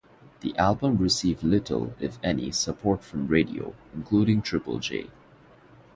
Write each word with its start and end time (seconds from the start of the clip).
The 0.39 0.57
album 0.57 0.97
received 0.97 1.43
little, 1.43 1.93
if 1.99 2.17
any, 2.23 2.49
support 2.49 3.03
from 3.03 3.27
radio- 3.27 3.75
including 3.93 4.41
Triple 4.41 4.79
J. 4.79 5.11